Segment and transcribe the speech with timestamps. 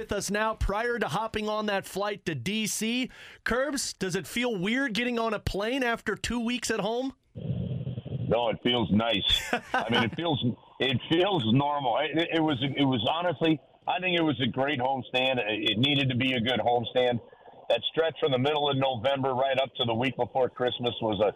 [0.00, 3.10] With us now prior to hopping on that flight to DC.
[3.44, 7.12] Curbs, does it feel weird getting on a plane after two weeks at home?
[7.34, 9.52] No, it feels nice.
[9.74, 10.42] I mean, it feels
[10.78, 11.98] it feels normal.
[11.98, 15.36] It, it, was it was honestly, I think it was a great homestand.
[15.46, 17.20] It needed to be a good homestand.
[17.68, 21.20] That stretch from the middle of November right up to the week before Christmas was
[21.20, 21.34] a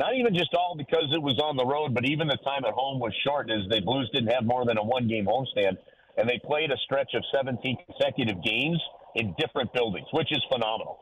[0.00, 2.72] not even just all because it was on the road, but even the time at
[2.72, 5.76] home was short as the Blues didn't have more than a one game homestand
[6.16, 8.80] and they played a stretch of 17 consecutive games
[9.14, 10.98] in different buildings, which is phenomenal.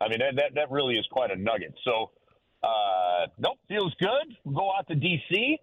[0.00, 1.74] I mean, that that really is quite a nugget.
[1.84, 2.10] So,
[2.62, 4.54] uh, nope, feels good.
[4.54, 5.58] Go out to D.C.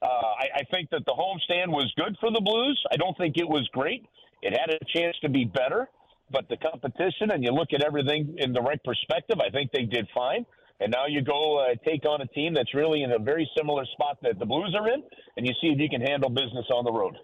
[0.00, 2.82] Uh, I, I think that the homestand was good for the Blues.
[2.90, 4.04] I don't think it was great.
[4.40, 5.88] It had a chance to be better,
[6.30, 9.84] but the competition and you look at everything in the right perspective, I think they
[9.84, 10.44] did fine.
[10.80, 13.84] And now you go uh, take on a team that's really in a very similar
[13.92, 15.02] spot that the Blues are in,
[15.36, 17.14] and you see if you can handle business on the road.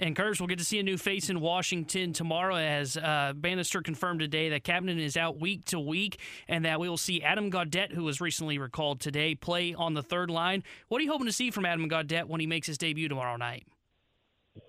[0.00, 3.82] And Curbs, we'll get to see a new face in Washington tomorrow as uh, Bannister
[3.82, 7.50] confirmed today that Kapanen is out week to week and that we will see Adam
[7.50, 10.64] Gaudette, who was recently recalled today, play on the third line.
[10.88, 13.36] What are you hoping to see from Adam Gaudette when he makes his debut tomorrow
[13.36, 13.66] night?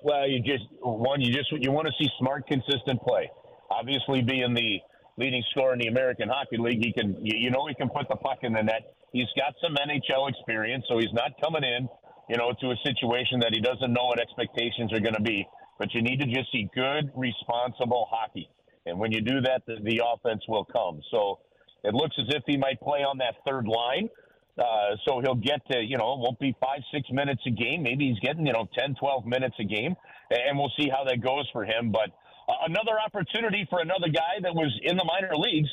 [0.03, 3.31] Well, you just one, you just you want to see smart, consistent play.
[3.69, 4.79] Obviously, being the
[5.17, 8.17] leading scorer in the American Hockey League, he can you know he can put the
[8.17, 8.95] puck in the net.
[9.13, 11.87] He's got some NHL experience, so he's not coming in
[12.29, 15.47] you know, to a situation that he doesn't know what expectations are going to be.
[15.79, 18.49] But you need to just see good, responsible hockey.
[18.85, 21.01] And when you do that, the, the offense will come.
[21.11, 21.39] So
[21.83, 24.09] it looks as if he might play on that third line.
[24.57, 27.83] Uh, so he'll get to, you know, it won't be five, six minutes a game.
[27.83, 29.95] Maybe he's getting, you know, 10, 12 minutes a game.
[30.29, 31.91] And we'll see how that goes for him.
[31.91, 32.11] But
[32.47, 35.69] uh, another opportunity for another guy that was in the minor leagues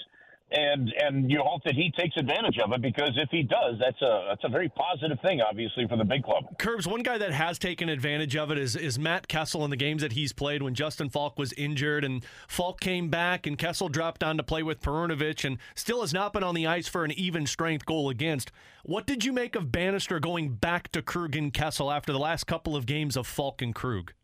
[0.51, 4.01] and and you hope that he takes advantage of it because if he does, that's
[4.01, 6.45] a that's a very positive thing, obviously, for the big club.
[6.59, 9.77] Curbs, one guy that has taken advantage of it is is Matt Kessel in the
[9.77, 13.91] games that he's played when Justin Falk was injured and Falk came back and Kessel
[13.91, 17.05] dropped down to play with Perunovich and still has not been on the ice for
[17.05, 18.51] an even strength goal against.
[18.85, 22.47] What did you make of Bannister going back to Krug and Kessel after the last
[22.47, 24.15] couple of games of Falk and Krug?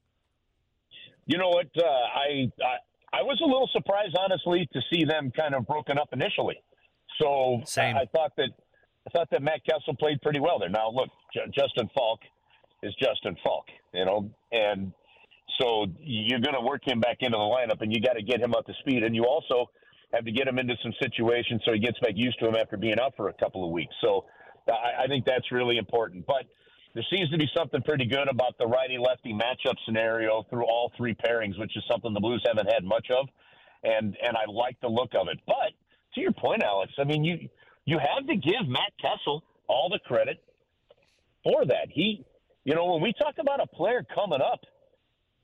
[1.27, 1.69] You know what?
[1.77, 2.77] Uh, I, I
[3.15, 6.57] I was a little surprised, honestly, to see them kind of broken up initially.
[7.21, 7.97] So Same.
[7.97, 8.51] I, I thought that
[9.07, 10.69] I thought that Matt Kessel played pretty well there.
[10.69, 12.21] Now look, J- Justin Falk
[12.83, 14.93] is Justin Falk, you know, and
[15.61, 18.41] so you're going to work him back into the lineup, and you got to get
[18.41, 19.71] him up to speed, and you also
[20.13, 22.77] have to get him into some situations so he gets back used to him after
[22.77, 23.95] being out for a couple of weeks.
[24.01, 24.25] So
[24.69, 26.45] I, I think that's really important, but
[26.95, 30.93] there seems to be something pretty good about the righty lefty matchup scenario through all
[30.97, 33.29] three pairings, which is something the Blues haven't had much of,
[33.83, 35.39] and and I like the look of it.
[35.47, 35.73] But
[36.15, 37.49] to your point, Alex, I mean you
[37.85, 40.43] you have to give Matt Kessel all the credit
[41.43, 41.89] for that.
[41.91, 42.25] He,
[42.65, 44.61] you know, when we talk about a player coming up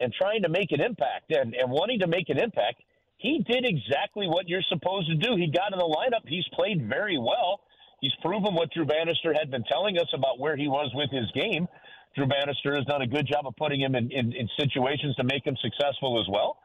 [0.00, 2.82] and trying to make an impact and, and wanting to make an impact,
[3.18, 5.36] he did exactly what you're supposed to do.
[5.36, 6.26] He got in the lineup.
[6.26, 7.60] He's played very well.
[8.00, 11.30] He's proven what Drew Bannister had been telling us about where he was with his
[11.32, 11.68] game.
[12.16, 15.24] Drew Bannister has done a good job of putting him in, in, in situations to
[15.24, 16.58] make him successful as well.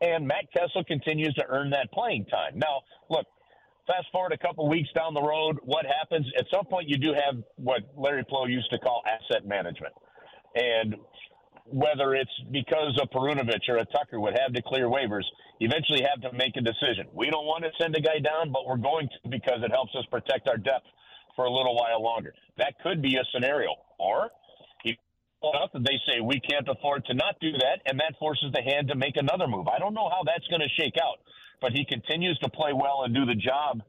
[0.00, 2.58] And Matt Kessel continues to earn that playing time.
[2.58, 3.26] Now, look,
[3.86, 6.26] fast forward a couple weeks down the road, what happens?
[6.38, 9.94] At some point, you do have what Larry Pleau used to call asset management.
[10.54, 10.96] And
[11.70, 15.24] whether it's because a Perunovich or a Tucker would have to clear waivers,
[15.60, 17.06] eventually have to make a decision.
[17.12, 19.94] We don't want to send a guy down, but we're going to because it helps
[19.94, 20.86] us protect our depth
[21.34, 22.32] for a little while longer.
[22.58, 23.68] That could be a scenario.
[23.98, 24.30] Or
[25.54, 28.62] enough that they say we can't afford to not do that, and that forces the
[28.62, 29.68] hand to make another move.
[29.68, 31.18] I don't know how that's going to shake out,
[31.60, 33.82] but he continues to play well and do the job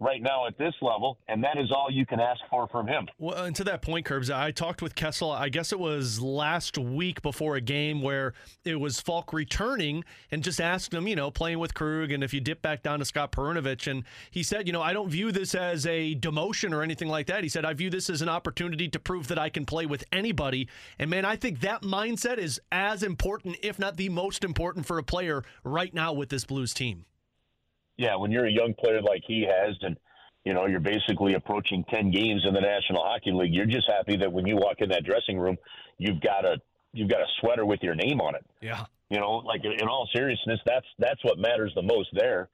[0.00, 3.06] right now at this level, and that is all you can ask for from him.
[3.18, 5.30] Well, and to that point, Curbs, I talked with Kessel.
[5.30, 8.32] I guess it was last week before a game where
[8.64, 12.32] it was Falk returning and just asked him, you know, playing with Krug, and if
[12.32, 15.32] you dip back down to Scott Perunovich, and he said, you know, I don't view
[15.32, 17.42] this as a demotion or anything like that.
[17.42, 20.04] He said, I view this as an opportunity to prove that I can play with
[20.12, 20.68] anybody.
[20.98, 24.98] And man, I think that mindset is as important, if not the most important, for
[24.98, 27.04] a player right now with this Blues team.
[28.00, 29.94] Yeah, when you're a young player like he has, and
[30.44, 34.16] you know you're basically approaching ten games in the National Hockey League, you're just happy
[34.16, 35.58] that when you walk in that dressing room,
[35.98, 36.56] you've got a
[36.94, 38.46] you've got a sweater with your name on it.
[38.62, 38.86] Yeah.
[39.10, 42.48] You know, like in all seriousness, that's that's what matters the most there.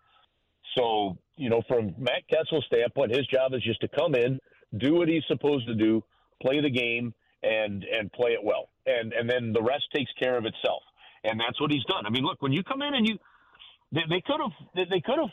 [0.76, 4.40] So, you know, from Matt Kessel's standpoint, his job is just to come in,
[4.76, 6.02] do what he's supposed to do,
[6.42, 7.14] play the game,
[7.44, 10.82] and and play it well, and and then the rest takes care of itself.
[11.22, 12.04] And that's what he's done.
[12.04, 13.19] I mean, look, when you come in and you,
[13.93, 15.33] they could have, they could have,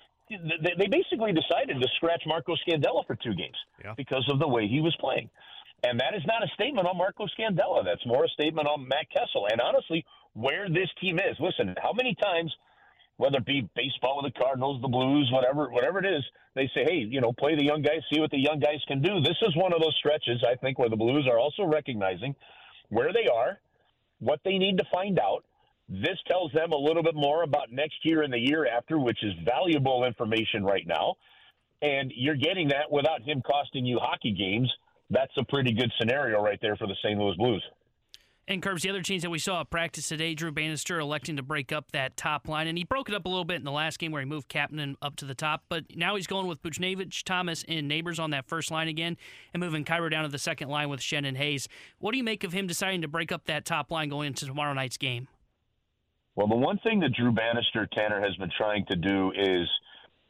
[0.77, 3.93] they basically decided to scratch Marco Scandella for two games yeah.
[3.97, 5.29] because of the way he was playing.
[5.83, 7.83] And that is not a statement on Marco Scandella.
[7.83, 9.47] That's more a statement on Matt Kessel.
[9.51, 11.35] And honestly, where this team is.
[11.39, 12.55] Listen, how many times
[13.17, 16.23] whether it be baseball with the Cardinals, the Blues, whatever, whatever it is,
[16.55, 19.01] they say, hey, you know, play the young guys, see what the young guys can
[19.01, 19.21] do.
[19.21, 22.35] This is one of those stretches, I think, where the Blues are also recognizing
[22.89, 23.59] where they are,
[24.19, 25.43] what they need to find out.
[25.89, 29.21] This tells them a little bit more about next year and the year after, which
[29.23, 31.15] is valuable information right now.
[31.81, 34.71] And you're getting that without him costing you hockey games.
[35.09, 37.19] That's a pretty good scenario right there for the St.
[37.19, 37.63] Louis Blues.
[38.45, 41.43] And Curbs, the other teams that we saw at practice today, Drew Bannister electing to
[41.43, 43.71] break up that top line, and he broke it up a little bit in the
[43.71, 45.63] last game where he moved Kapanen up to the top.
[45.69, 49.15] But now he's going with Buchnevich, Thomas, and Neighbors on that first line again,
[49.53, 51.69] and moving Kyrou down to the second line with Schenn and Hayes.
[51.99, 54.45] What do you make of him deciding to break up that top line going into
[54.45, 55.29] tomorrow night's game?
[56.35, 59.67] Well, the one thing that Drew Bannister Tanner has been trying to do is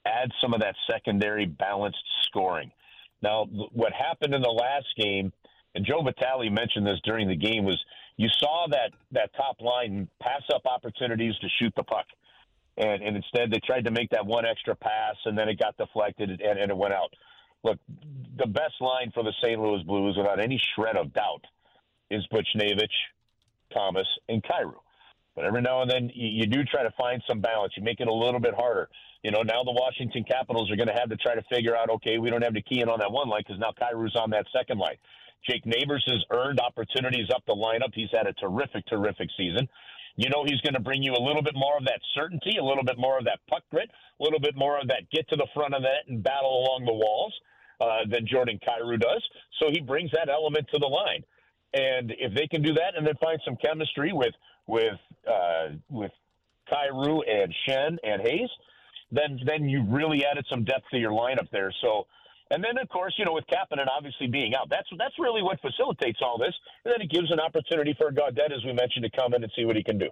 [0.06, 2.72] add some of that secondary balanced scoring.
[3.22, 5.32] Now, what happened in the last game,
[5.76, 7.82] and Joe Vitale mentioned this during the game, was
[8.18, 12.06] you saw that that top line pass up opportunities to shoot the puck,
[12.78, 15.78] and and instead they tried to make that one extra pass, and then it got
[15.78, 17.14] deflected and, and it went out.
[17.64, 17.80] Look,
[18.38, 19.58] the best line for the St.
[19.58, 21.46] Louis Blues, without any shred of doubt,
[22.12, 22.88] is Buchnevich,
[23.74, 24.76] Thomas, and Kyrou.
[25.36, 27.74] But every now and then you, you do try to find some balance.
[27.76, 28.90] You make it a little bit harder.
[29.24, 31.90] You know, now the Washington Capitals are going to have to try to figure out,
[31.90, 34.30] okay, we don't have to key in on that one line because now Kyrou's on
[34.32, 34.98] that second line.
[35.50, 37.92] Jake Neighbors has earned opportunities up the lineup.
[37.94, 39.68] He's had a terrific, terrific season.
[40.16, 42.64] You know he's going to bring you a little bit more of that certainty, a
[42.64, 43.90] little bit more of that puck grit,
[44.20, 46.64] a little bit more of that get to the front of the net and battle
[46.64, 47.34] along the walls
[47.82, 49.24] uh, than Jordan Kyrou does.
[49.60, 51.24] So he brings that element to the line.
[51.74, 54.34] And if they can do that and then find some chemistry with
[54.68, 56.12] with uh, with
[56.72, 58.50] Kyrou and Schenn and Hayes,
[59.12, 61.74] then then you really added some depth to your lineup there.
[61.82, 62.08] So
[62.52, 65.60] and then, of course, you know, with Kapanen obviously being out, that's that's really what
[65.62, 66.54] facilitates all this.
[66.86, 69.52] And then it gives an opportunity for Gaudette, as we mentioned, to come in and
[69.56, 70.10] see what he can do.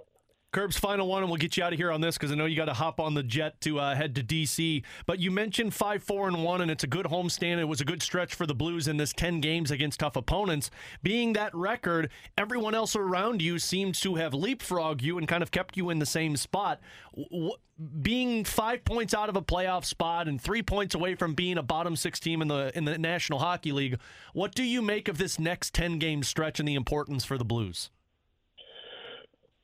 [0.51, 2.43] Curbs, final one, and we'll get you out of here on this because I know
[2.43, 4.83] you got to hop on the jet to uh, head to DC.
[5.05, 7.59] But you mentioned five, four, and one, and it's a good homestand.
[7.59, 10.69] It was a good stretch for the Blues in this ten games against tough opponents.
[11.03, 15.51] Being that record, everyone else around you seems to have leapfrogged you and kind of
[15.51, 16.81] kept you in the same spot.
[18.01, 21.63] being five points out of a playoff spot and three points away from being a
[21.63, 23.97] bottom six team in the in the National Hockey League,
[24.33, 27.45] what do you make of this next ten game stretch and the importance for the
[27.45, 27.89] Blues?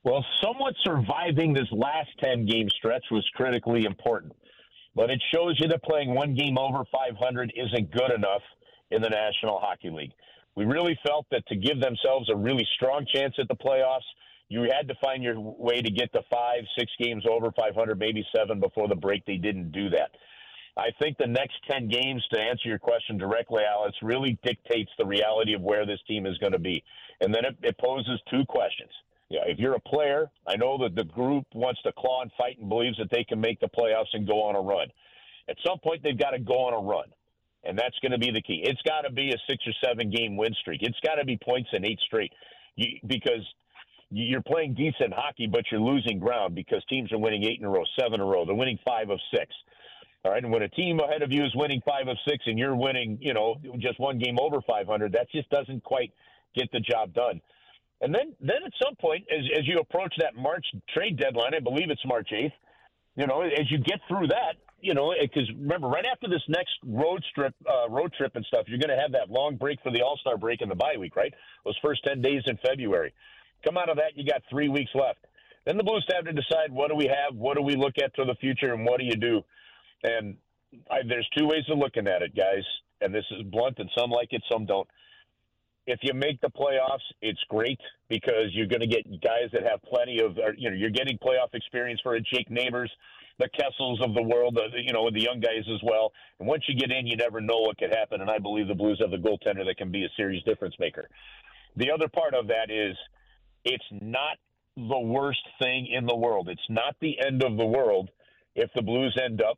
[0.08, 4.32] Well, somewhat surviving this last 10 game stretch was critically important.
[4.96, 8.42] But it shows you that playing one game over 500 isn't good enough
[8.90, 10.14] in the National Hockey League.
[10.56, 14.08] We really felt that to give themselves a really strong chance at the playoffs,
[14.48, 18.26] you had to find your way to get to five, six games over 500, maybe
[18.34, 19.26] seven before the break.
[19.26, 20.12] They didn't do that.
[20.78, 25.06] I think the next 10 games, to answer your question directly, Alex, really dictates the
[25.06, 26.82] reality of where this team is going to be.
[27.20, 28.92] And then it, it poses two questions
[29.30, 32.58] yeah, if you're a player, I know that the group wants to claw and fight
[32.60, 34.88] and believes that they can make the playoffs and go on a run.
[35.50, 37.08] At some point, they've got to go on a run,
[37.64, 38.62] and that's going to be the key.
[38.64, 40.82] It's got to be a six or seven game win streak.
[40.82, 42.32] It's got to be points in eight straight,
[42.76, 43.46] you, because
[44.10, 47.70] you're playing decent hockey, but you're losing ground because teams are winning eight in a
[47.70, 48.46] row, seven in a row.
[48.46, 49.54] They're winning five of six.
[50.24, 52.58] All right, and when a team ahead of you is winning five of six, and
[52.58, 56.12] you're winning, you know, just one game over 500, that just doesn't quite
[56.56, 57.40] get the job done.
[58.02, 61.60] And then, then at some point, as, as you approach that March trade deadline, I
[61.60, 62.52] believe it's March 8th,
[63.16, 66.74] you know, as you get through that, you know, because remember, right after this next
[66.86, 69.92] road trip, uh, road trip and stuff, you're going to have that long break for
[69.92, 71.34] the All Star break and the bye week, right?
[71.66, 73.14] Those first 10 days in February.
[73.66, 75.26] Come out of that, you got three weeks left.
[75.66, 78.16] Then the Blues have to decide what do we have, what do we look at
[78.16, 79.42] for the future, and what do you do?
[80.04, 80.38] And
[80.92, 82.64] I, there's two ways of looking at it, guys.
[83.02, 84.88] And this is blunt, and some like it, some don't
[85.88, 87.80] if you make the playoffs, it's great
[88.10, 91.54] because you're going to get guys that have plenty of, you know, you're getting playoff
[91.54, 92.92] experience for a Jake Neighbors,
[93.40, 96.12] the Kessels of the world, the, you know, the young guys as well.
[96.40, 98.20] And once you get in, you never know what could happen.
[98.20, 101.08] And I believe the Blues have the goaltender that can be a series difference maker.
[101.78, 102.98] The other part of that is
[103.64, 104.38] it's not
[104.76, 106.50] the worst thing in the world.
[106.50, 108.10] It's not the end of the world
[108.56, 109.58] if the Blues end up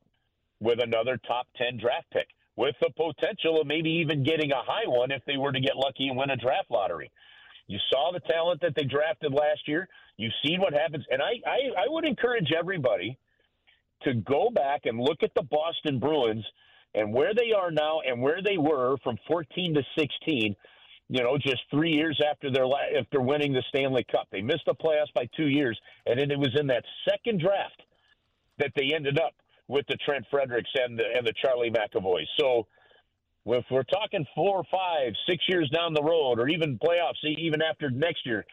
[0.59, 2.27] with another top 10 draft pick,
[2.59, 5.77] with the potential of maybe even getting a high one if they were to get
[5.77, 7.09] lucky and win a draft lottery.
[7.67, 9.87] You saw the talent that they drafted last year.
[10.17, 11.05] You've seen what happens.
[11.09, 13.17] And I, I, I would encourage everybody
[14.03, 16.45] to go back and look at the Boston Bruins
[16.95, 20.53] and where they are now and where they were from 14 to 16
[21.11, 22.65] you know, just three years after their
[22.99, 24.27] after winning the Stanley Cup.
[24.31, 25.75] They missed the playoffs by two years,
[26.05, 27.81] and then it was in that second draft
[28.59, 29.33] that they ended up
[29.69, 32.23] with the Trent Frederics and the and the Charlie McAvoy.
[32.37, 32.67] So
[33.45, 37.89] if we're talking four, five, six years down the road, or even playoffs, even after
[37.89, 38.45] next year,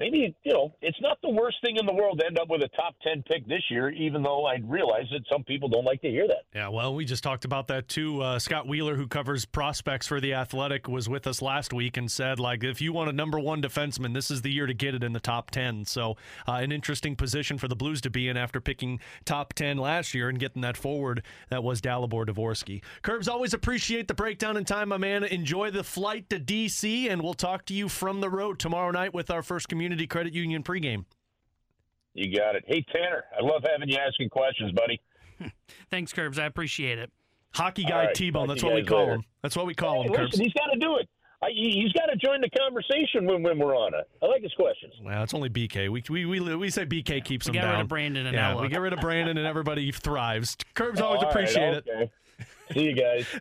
[0.00, 2.62] maybe you know it's not the worst thing in the world to end up with
[2.62, 6.00] a top 10 pick this year even though i realize that some people don't like
[6.00, 6.44] to hear that.
[6.54, 8.22] Yeah well we just talked about that too.
[8.22, 12.10] Uh, scott wheeler who covers prospects for the athletic was with us last week and
[12.10, 14.94] said like if you want a number one defenseman this is the year to get
[14.94, 16.16] it in the top 10 so
[16.48, 20.14] uh, an interesting position for the blues to be in after picking top 10 last
[20.14, 22.82] year and getting that forward that was dalibor dvorsky.
[23.02, 25.24] Curbs always appreciate the breakdown in time my man.
[25.24, 29.12] Enjoy the flight to dc and we'll talk to you from the road tomorrow night
[29.12, 31.04] with our first community Community Credit Union pregame.
[32.14, 32.62] You got it.
[32.68, 35.00] Hey, Tanner, I love having you asking questions, buddy.
[35.90, 36.38] Thanks, Curbs.
[36.38, 37.10] I appreciate it.
[37.54, 38.46] Hockey guy right, T-Bone.
[38.46, 39.14] That's what we call later.
[39.14, 39.24] him.
[39.42, 40.38] That's what we call hey, him, Curbs.
[40.38, 41.08] He's got to do it.
[41.42, 44.08] I, he's got to join the conversation when, when we're on it.
[44.22, 44.94] I like his questions.
[45.02, 45.88] Well, it's only BK.
[45.88, 47.70] We we we, we say BK keeps we him down.
[47.70, 48.62] Get rid of Brandon and yeah, Ella.
[48.62, 50.56] we get uh, rid of Brandon and everybody thrives.
[50.74, 52.02] Curbs always appreciate right, okay.
[52.02, 52.10] it.
[52.74, 53.26] See you guys.